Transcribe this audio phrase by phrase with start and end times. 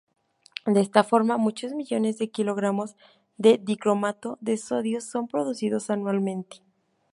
[0.65, 2.95] De esta forma, muchos millones de kilogramos
[3.37, 6.63] de dicromato de sodio son producidos anualmente.